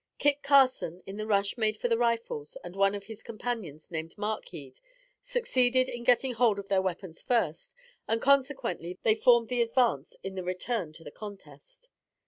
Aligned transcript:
Kit 0.17 0.41
Carson, 0.41 0.99
in 1.05 1.17
the 1.17 1.27
rush 1.27 1.59
made 1.59 1.77
for 1.77 1.87
the 1.87 1.95
rifles, 1.95 2.57
and 2.63 2.75
one 2.75 2.95
of 2.95 3.03
his 3.03 3.21
companions 3.21 3.91
named 3.91 4.15
Markhead, 4.17 4.81
succeeded 5.21 5.87
in 5.87 6.03
getting 6.03 6.33
hold 6.33 6.57
of 6.57 6.69
their 6.69 6.81
weapons 6.81 7.21
first; 7.21 7.75
and 8.07 8.19
consequently, 8.19 8.97
they 9.03 9.13
formed 9.13 9.49
the 9.49 9.61
advance 9.61 10.17
in 10.23 10.33
the 10.33 10.43
return 10.43 10.91
to 10.93 11.03
the 11.03 11.11
contest. 11.11 11.87